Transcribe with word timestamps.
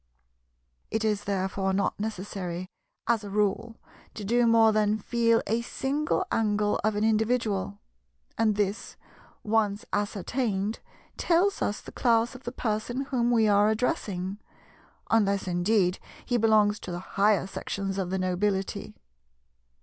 It 0.89 1.05
is 1.05 1.25
therefore 1.25 1.73
not 1.73 1.99
necessary, 1.99 2.65
as 3.05 3.23
a 3.23 3.29
rule, 3.29 3.77
to 4.15 4.25
do 4.25 4.47
more 4.47 4.71
than 4.73 4.97
feel 4.97 5.43
a 5.45 5.61
single 5.61 6.25
angle 6.31 6.79
of 6.83 6.95
an 6.95 7.03
individual; 7.03 7.77
and 8.35 8.55
this, 8.55 8.95
once 9.43 9.85
ascertained, 9.93 10.79
tells 11.17 11.61
us 11.61 11.81
the 11.81 11.91
class 11.91 12.33
of 12.33 12.45
the 12.45 12.51
person 12.51 13.01
whom 13.11 13.29
we 13.29 13.47
are 13.47 13.69
addressing, 13.69 14.39
unless 15.11 15.47
indeed 15.47 15.99
he 16.25 16.35
belongs 16.35 16.79
to 16.79 16.91
the 16.91 16.97
higher 17.13 17.45
sections 17.45 17.99
of 17.99 18.09
the 18.09 18.17
nobility. 18.17 18.95